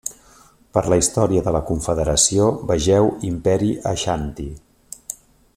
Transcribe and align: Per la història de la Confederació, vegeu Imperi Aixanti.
Per 0.77 0.81
la 0.93 0.97
història 1.01 1.43
de 1.49 1.53
la 1.57 1.61
Confederació, 1.67 2.49
vegeu 2.73 3.13
Imperi 3.31 3.73
Aixanti. 3.95 4.49